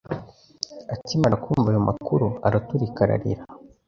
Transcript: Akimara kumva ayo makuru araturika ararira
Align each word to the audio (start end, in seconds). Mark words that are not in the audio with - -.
Akimara 0.93 1.35
kumva 1.43 1.67
ayo 1.71 1.81
makuru 1.89 2.25
araturika 2.47 2.99
ararira 3.05 3.43